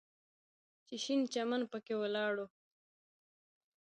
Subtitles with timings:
[0.87, 2.47] چې شين چمن پکښې ولاړ و.